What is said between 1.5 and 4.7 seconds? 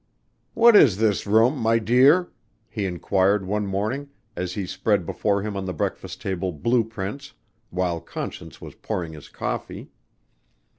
my dear?" he inquired one morning as he